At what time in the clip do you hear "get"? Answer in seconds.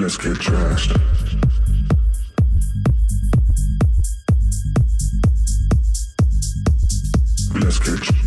0.16-0.36, 7.80-8.17